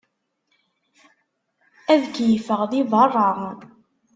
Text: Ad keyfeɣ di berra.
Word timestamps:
Ad 1.93 2.03
keyfeɣ 2.15 2.61
di 2.71 2.81
berra. 2.91 3.29